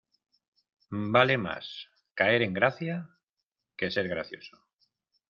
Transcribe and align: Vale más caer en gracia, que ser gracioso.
Vale 0.89 1.37
más 1.37 1.87
caer 2.15 2.41
en 2.41 2.53
gracia, 2.55 3.07
que 3.77 3.91
ser 3.91 4.07
gracioso. 4.07 4.57